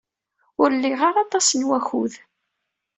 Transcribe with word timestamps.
Ur 0.61 0.69
liɣ 0.73 0.99
ara 1.09 1.19
aṭas 1.25 1.47
n 1.53 1.61
wakud. 1.67 2.13